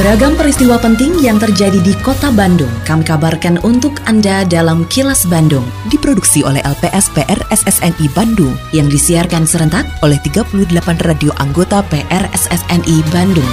[0.00, 5.60] Beragam peristiwa penting yang terjadi di kota Bandung kami kabarkan untuk Anda dalam Kilas Bandung.
[5.92, 10.56] Diproduksi oleh LPS PRSSNI Bandung yang disiarkan serentak oleh 38
[11.04, 13.52] radio anggota PRSSNI Bandung.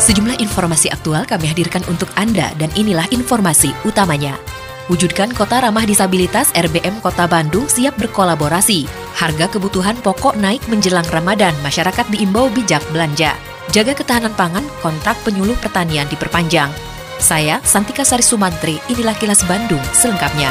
[0.00, 4.40] Sejumlah informasi aktual kami hadirkan untuk Anda dan inilah informasi utamanya.
[4.88, 8.99] Wujudkan Kota Ramah Disabilitas RBM Kota Bandung siap berkolaborasi.
[9.20, 13.36] Harga kebutuhan pokok naik menjelang Ramadan, masyarakat diimbau bijak belanja.
[13.68, 16.72] Jaga ketahanan pangan, kontrak penyuluh pertanian diperpanjang.
[17.20, 20.48] Saya, Santika Sari Sumantri, inilah kilas Bandung selengkapnya.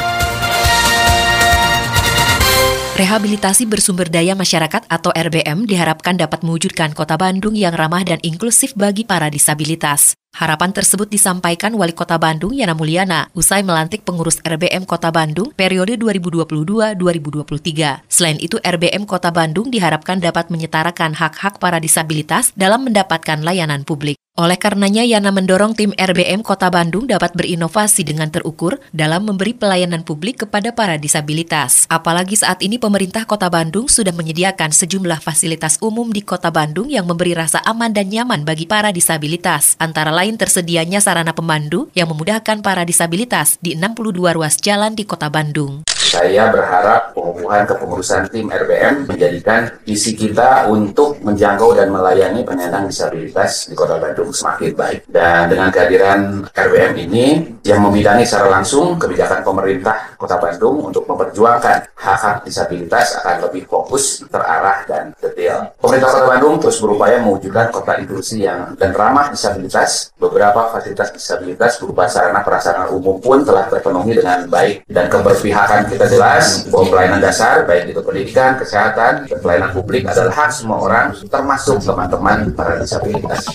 [2.93, 8.77] Rehabilitasi bersumber daya masyarakat atau RBM diharapkan dapat mewujudkan kota Bandung yang ramah dan inklusif
[8.77, 10.13] bagi para disabilitas.
[10.29, 15.97] Harapan tersebut disampaikan Wali Kota Bandung Yana Mulyana usai melantik pengurus RBM Kota Bandung periode
[15.97, 18.05] 2022-2023.
[18.05, 24.22] Selain itu, RBM Kota Bandung diharapkan dapat menyetarakan hak-hak para disabilitas dalam mendapatkan layanan publik.
[24.39, 30.07] Oleh karenanya, Yana mendorong tim RBM Kota Bandung dapat berinovasi dengan terukur dalam memberi pelayanan
[30.07, 31.83] publik kepada para disabilitas.
[31.91, 37.03] Apalagi saat ini pemerintah Kota Bandung sudah menyediakan sejumlah fasilitas umum di Kota Bandung yang
[37.03, 39.75] memberi rasa aman dan nyaman bagi para disabilitas.
[39.75, 45.31] Antara lain tersedianya sarana pemandu yang memudahkan para disabilitas di 62 ruas jalan di Kota
[45.31, 45.88] Bandung.
[46.09, 53.69] Saya berharap pengukuhan kepengurusan tim RBM menjadikan visi kita untuk menjangkau dan melayani penyandang disabilitas
[53.69, 55.05] di Kota Bandung semakin baik.
[55.05, 57.25] Dan dengan kehadiran RBM ini
[57.61, 64.25] yang membidangi secara langsung kebijakan pemerintah Kota Bandung untuk memperjuangkan hak-hak disabilitas akan lebih fokus,
[64.25, 65.77] terarah, dan detail.
[65.77, 70.09] Pemerintah Kota Bandung terus berupaya mewujudkan kota inklusi yang dan ramah disabilitas.
[70.17, 75.98] Beberapa fasilitas disabilitas berupa sarana prasarana umum pun telah terpenuhi dengan baik dan keberpihakan kita
[76.00, 80.80] kita jelas bahwa pelayanan dasar baik itu pendidikan, kesehatan, dan pelayanan publik adalah hak semua
[80.80, 83.51] orang termasuk teman-teman para disabilitas.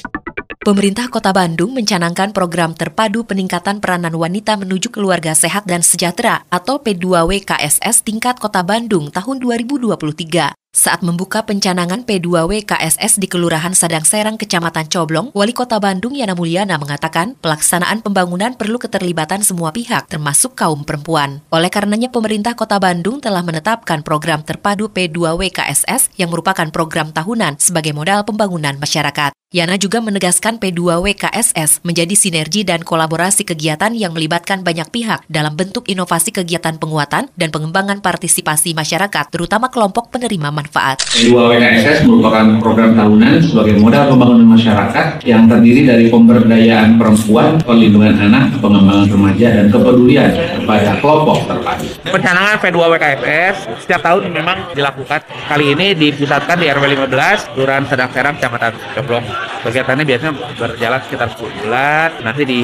[0.61, 6.85] Pemerintah Kota Bandung mencanangkan program terpadu peningkatan peranan wanita menuju keluarga sehat dan sejahtera atau
[6.85, 10.64] P2W KSS tingkat Kota Bandung tahun 2023.
[10.75, 16.35] Saat membuka pencanangan P2W KSS di Kelurahan Sadang Serang, Kecamatan Coblong, Wali Kota Bandung Yana
[16.35, 21.47] Mulyana mengatakan pelaksanaan pembangunan perlu keterlibatan semua pihak, termasuk kaum perempuan.
[21.55, 27.62] Oleh karenanya pemerintah Kota Bandung telah menetapkan program terpadu P2W KSS yang merupakan program tahunan
[27.62, 29.31] sebagai modal pembangunan masyarakat.
[29.55, 35.55] Yana juga menegaskan P2W KSS menjadi sinergi dan kolaborasi kegiatan yang melibatkan banyak pihak dalam
[35.55, 40.64] bentuk inovasi kegiatan penguatan dan pengembangan partisipasi masyarakat, terutama kelompok penerima manfaat.
[40.71, 48.17] P2W KSS merupakan program tahunan sebagai modal pembangunan masyarakat yang terdiri dari pemberdayaan perempuan, perlindungan
[48.19, 51.87] anak, pengembangan remaja, dan kepedulian kepada kelompok terpadu.
[52.09, 55.21] Pencanangan P2W KSS setiap tahun memang dilakukan.
[55.47, 59.25] Kali ini dipusatkan di RW 15, Kelurahan Sedang Serang, Kecamatan Keblong.
[59.65, 62.09] Kegiatannya biasanya berjalan sekitar 10 bulan.
[62.21, 62.61] Nanti di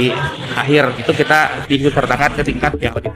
[0.57, 3.13] akhir itu kita disertakan ke tingkat yang lebih.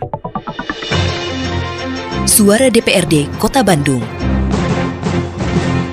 [2.25, 4.01] Suara DPRD Kota Bandung.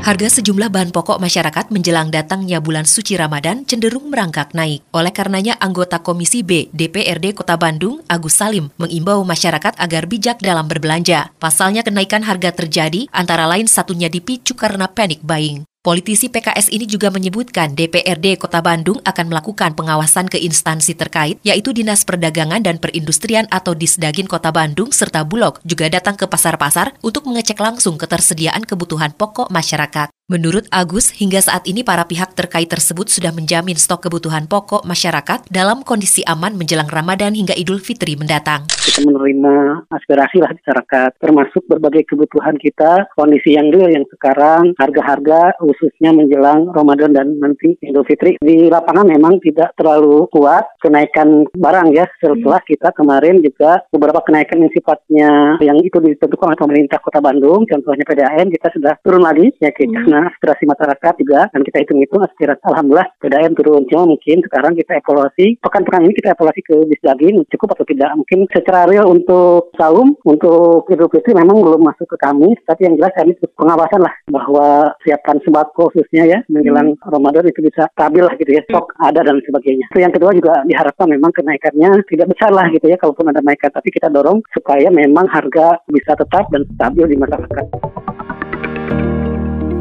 [0.01, 4.81] Harga sejumlah bahan pokok masyarakat menjelang datangnya bulan suci Ramadan cenderung merangkak naik.
[4.97, 10.65] Oleh karenanya, anggota Komisi B DPRD Kota Bandung, Agus Salim, mengimbau masyarakat agar bijak dalam
[10.65, 11.29] berbelanja.
[11.37, 15.69] Pasalnya kenaikan harga terjadi, antara lain satunya dipicu karena panic buying.
[15.81, 21.73] Politisi PKS ini juga menyebutkan DPRD Kota Bandung akan melakukan pengawasan ke instansi terkait, yaitu
[21.73, 27.25] Dinas Perdagangan dan Perindustrian atau Disdagin Kota Bandung serta Bulog juga datang ke pasar-pasar untuk
[27.25, 30.13] mengecek langsung ketersediaan kebutuhan pokok masyarakat.
[30.31, 35.43] Menurut Agus, hingga saat ini para pihak terkait tersebut sudah menjamin stok kebutuhan pokok masyarakat
[35.51, 38.63] dalam kondisi aman menjelang Ramadan hingga Idul Fitri mendatang.
[38.71, 45.51] Kita menerima aspirasi lah masyarakat, termasuk berbagai kebutuhan kita, kondisi yang real yang sekarang, harga-harga
[45.59, 48.39] khususnya menjelang Ramadan dan nanti Idul Fitri.
[48.39, 54.63] Di lapangan memang tidak terlalu kuat kenaikan barang ya, setelah kita kemarin juga beberapa kenaikan
[54.63, 59.51] yang sifatnya yang itu ditentukan oleh pemerintah Kota Bandung, contohnya PDAM, kita sudah turun lagi
[59.59, 59.99] ya kita.
[60.07, 64.97] Hmm aspirasi masyarakat juga dan kita hitung-hitung aspirasi alhamdulillah PDAM turun cuma mungkin sekarang kita
[64.97, 70.17] evaluasi pekan-pekan ini kita evaluasi ke Disdagin cukup atau tidak mungkin secara real untuk saum
[70.25, 74.13] untuk Idul Fitri memang belum masuk ke kami tapi yang jelas kami terus pengawasan lah
[74.33, 77.05] bahwa siapkan sembako khususnya ya menjelang hmm.
[77.13, 80.65] Ramadan itu bisa stabil lah gitu ya stok ada dan sebagainya itu yang kedua juga
[80.65, 84.87] diharapkan memang kenaikannya tidak besar lah gitu ya kalaupun ada kenaikan tapi kita dorong supaya
[84.87, 88.00] memang harga bisa tetap dan stabil di masyarakat.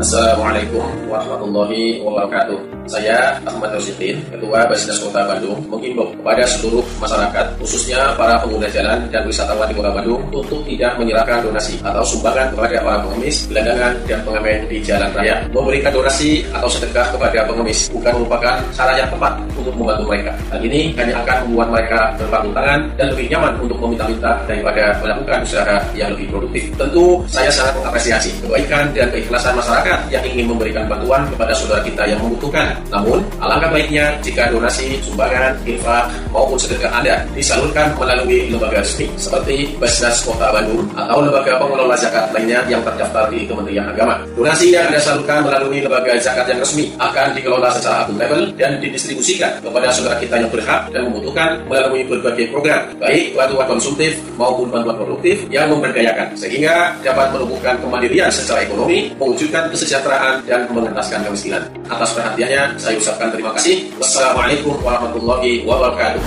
[0.00, 2.56] Assalamualaikum warahmatullahi wabarakatuh.
[2.88, 8.96] Saya Ahmad Rosidin, Ketua Basnas Kota Bandung, menghimbau kepada seluruh masyarakat, khususnya para pengguna jalan
[9.12, 13.92] dan wisatawan di Kota Bandung, untuk tidak menyerahkan donasi atau sumbangan kepada para pengemis, gelandangan,
[14.08, 15.36] dan pengamen di jalan raya.
[15.52, 20.32] Memberikan donasi atau sedekah kepada pengemis bukan merupakan cara yang tepat untuk membantu mereka.
[20.48, 25.38] Hal ini hanya akan membuat mereka berpanggung tangan dan lebih nyaman untuk meminta-minta daripada melakukan
[25.44, 26.64] usaha yang lebih produktif.
[26.74, 32.02] Tentu saya sangat mengapresiasi kebaikan dan keikhlasan masyarakat yang ingin memberikan bantuan kepada saudara kita
[32.06, 32.74] yang membutuhkan.
[32.90, 39.74] Namun, alangkah baiknya jika donasi, sumbangan, infak, maupun sedekah Anda disalurkan melalui lembaga resmi seperti
[39.80, 44.20] Basnas Kota Bandung atau lembaga pengelola zakat lainnya yang terdaftar di Kementerian Agama.
[44.34, 49.62] Donasi yang Anda salurkan melalui lembaga zakat yang resmi akan dikelola secara akuntabel dan didistribusikan
[49.62, 54.96] kepada saudara kita yang berhak dan membutuhkan melalui berbagai program, baik bantuan konsumtif maupun bantuan
[54.98, 61.64] produktif yang memberdayakan, sehingga dapat menumbuhkan kemandirian secara ekonomi, mewujudkan kesejahteraan dan mengentaskan kemiskinan.
[61.88, 63.88] Atas perhatiannya, saya ucapkan terima kasih.
[63.96, 66.20] Wassalamualaikum warahmatullahi wabarakatuh.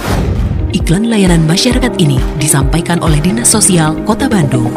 [0.73, 4.73] Iklan layanan masyarakat ini disampaikan oleh Dinas Sosial Kota Bandung.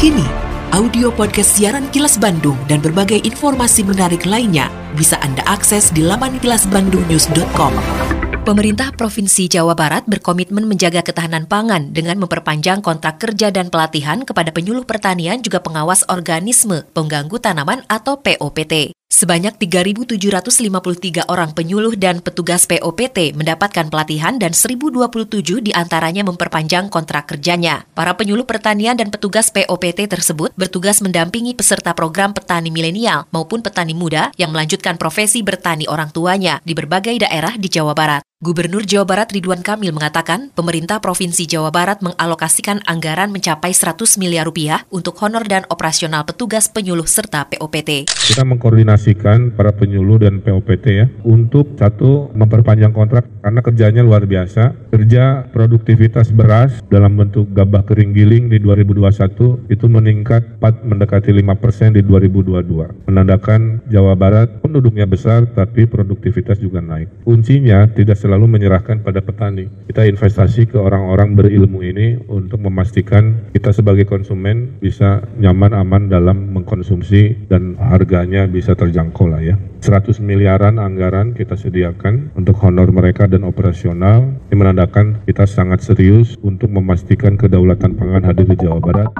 [0.00, 0.24] Kini,
[0.72, 6.40] audio podcast siaran Kilas Bandung dan berbagai informasi menarik lainnya bisa Anda akses di laman
[6.40, 8.31] kilasbandungnews.com.
[8.42, 14.50] Pemerintah Provinsi Jawa Barat berkomitmen menjaga ketahanan pangan dengan memperpanjang kontrak kerja dan pelatihan kepada
[14.50, 18.98] penyuluh pertanian juga pengawas organisme pengganggu tanaman atau POPT.
[19.06, 27.30] Sebanyak 3.753 orang penyuluh dan petugas POPT mendapatkan pelatihan dan 1.027 di antaranya memperpanjang kontrak
[27.30, 27.86] kerjanya.
[27.94, 33.94] Para penyuluh pertanian dan petugas POPT tersebut bertugas mendampingi peserta program petani milenial maupun petani
[33.94, 38.31] muda yang melanjutkan profesi bertani orang tuanya di berbagai daerah di Jawa Barat.
[38.42, 44.50] Gubernur Jawa Barat Ridwan Kamil mengatakan pemerintah Provinsi Jawa Barat mengalokasikan anggaran mencapai 100 miliar
[44.50, 48.10] rupiah untuk honor dan operasional petugas penyuluh serta POPT.
[48.10, 54.74] Kita mengkoordinasikan para penyuluh dan POPT ya untuk satu memperpanjang kontrak karena kerjanya luar biasa.
[54.90, 61.62] Kerja produktivitas beras dalam bentuk gabah kering giling di 2021 itu meningkat 4 mendekati 5
[61.62, 63.06] persen di 2022.
[63.06, 67.22] Menandakan Jawa Barat penduduknya besar tapi produktivitas juga naik.
[67.22, 69.68] Kuncinya tidak selalu selalu menyerahkan pada petani.
[69.92, 76.56] Kita investasi ke orang-orang berilmu ini untuk memastikan kita sebagai konsumen bisa nyaman aman dalam
[76.56, 79.60] mengkonsumsi dan harganya bisa terjangkau lah ya.
[79.84, 84.32] 100 miliaran anggaran kita sediakan untuk honor mereka dan operasional.
[84.48, 89.12] Ini menandakan kita sangat serius untuk memastikan kedaulatan pangan hadir di Jawa Barat.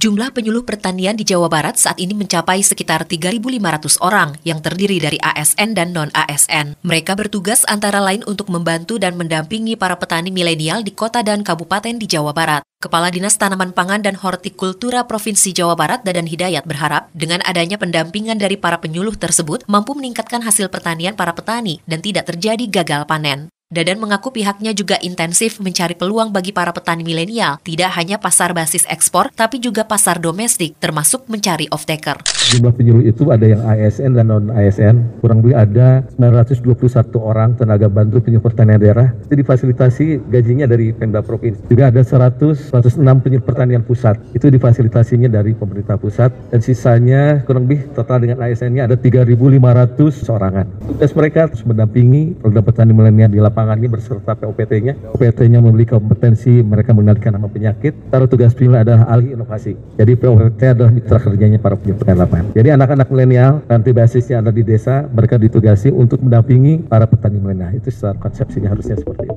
[0.00, 5.20] Jumlah penyuluh pertanian di Jawa Barat saat ini mencapai sekitar 3.500 orang yang terdiri dari
[5.20, 6.80] ASN dan non-ASN.
[6.80, 12.00] Mereka bertugas antara lain untuk membantu dan mendampingi para petani milenial di kota dan kabupaten
[12.00, 12.64] di Jawa Barat.
[12.80, 18.40] Kepala Dinas Tanaman Pangan dan Hortikultura Provinsi Jawa Barat Dadan Hidayat berharap dengan adanya pendampingan
[18.40, 23.52] dari para penyuluh tersebut mampu meningkatkan hasil pertanian para petani dan tidak terjadi gagal panen.
[23.70, 28.82] Dadan mengaku pihaknya juga intensif mencari peluang bagi para petani milenial, tidak hanya pasar basis
[28.90, 32.18] ekspor, tapi juga pasar domestik, termasuk mencari off-taker.
[32.50, 38.18] Jumlah penyuluh itu ada yang ASN dan non-ASN, kurang lebih ada 921 orang tenaga bantu
[38.18, 41.70] penyuluh pertanian daerah, itu difasilitasi gajinya dari Pemda Provinsi.
[41.70, 47.70] Juga ada 100, 106 penyuluh pertanian pusat, itu difasilitasinya dari pemerintah pusat, dan sisanya kurang
[47.70, 50.66] lebih total dengan ASN-nya ada 3.500 seorangan.
[50.90, 54.92] Tugas mereka terus mendampingi program petani milenial di lapangan lapangan ini berserta POPT-nya.
[55.12, 58.08] POPT-nya memiliki kompetensi mereka mengendalikan nama penyakit.
[58.08, 59.76] Taruh tugas pilih adalah ahli inovasi.
[60.00, 62.56] Jadi POPT adalah mitra kerjanya para penyuluh lapangan.
[62.56, 67.76] Jadi anak-anak milenial nanti basisnya ada di desa, mereka ditugasi untuk mendampingi para petani milenial.
[67.76, 69.36] Itu secara konsepsinya harusnya seperti itu.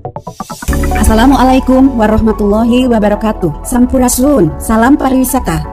[0.94, 3.68] Assalamualaikum warahmatullahi wabarakatuh.
[3.68, 5.73] Sampurasun, salam pariwisata.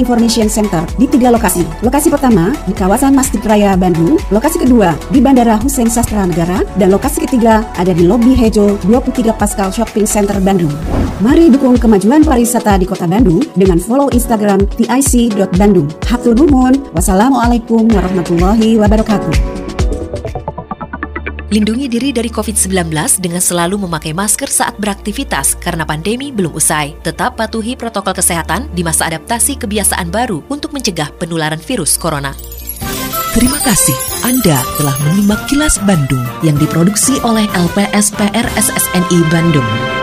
[0.00, 1.62] Information Center di tiga lokasi.
[1.84, 6.88] Lokasi pertama di kawasan Masjid Raya Bandung, lokasi kedua di Bandara Hussein Sastra Negara, dan
[6.88, 10.72] lokasi ketiga ada di Lobi Hejo 23 Pascal Shopping Center Bandung.
[11.20, 15.92] Mari dukung kemajuan pariwisata di Kota Bandung dengan follow Instagram tic.bandung.
[16.08, 16.80] Hatur nuhun.
[16.96, 19.59] Wassalamualaikum warahmatullahi wabarakatuh.
[21.50, 26.94] Lindungi diri dari COVID-19 dengan selalu memakai masker saat beraktivitas karena pandemi belum usai.
[27.02, 32.30] Tetap patuhi protokol kesehatan di masa adaptasi kebiasaan baru untuk mencegah penularan virus corona.
[33.34, 39.99] Terima kasih Anda telah menyimak kilas Bandung yang diproduksi oleh LPSPR SSNI Bandung.